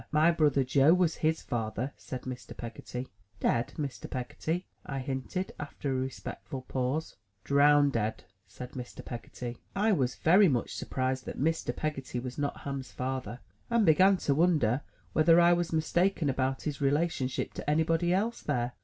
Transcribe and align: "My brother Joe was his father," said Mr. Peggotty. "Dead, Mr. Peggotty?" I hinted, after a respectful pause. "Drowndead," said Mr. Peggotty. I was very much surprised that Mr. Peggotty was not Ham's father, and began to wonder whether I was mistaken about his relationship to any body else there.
"My 0.11 0.31
brother 0.31 0.63
Joe 0.63 0.95
was 0.95 1.17
his 1.17 1.43
father," 1.43 1.93
said 1.95 2.23
Mr. 2.23 2.57
Peggotty. 2.57 3.07
"Dead, 3.39 3.67
Mr. 3.77 4.09
Peggotty?" 4.09 4.65
I 4.83 4.97
hinted, 4.97 5.53
after 5.59 5.91
a 5.91 6.01
respectful 6.01 6.63
pause. 6.63 7.17
"Drowndead," 7.43 8.23
said 8.47 8.71
Mr. 8.71 9.05
Peggotty. 9.05 9.59
I 9.75 9.91
was 9.91 10.15
very 10.15 10.47
much 10.47 10.73
surprised 10.73 11.27
that 11.27 11.37
Mr. 11.39 11.75
Peggotty 11.75 12.19
was 12.19 12.39
not 12.39 12.61
Ham's 12.61 12.91
father, 12.91 13.41
and 13.69 13.85
began 13.85 14.17
to 14.17 14.33
wonder 14.33 14.81
whether 15.13 15.39
I 15.39 15.53
was 15.53 15.71
mistaken 15.71 16.31
about 16.31 16.63
his 16.63 16.81
relationship 16.81 17.53
to 17.53 17.69
any 17.69 17.83
body 17.83 18.11
else 18.11 18.41
there. 18.41 18.71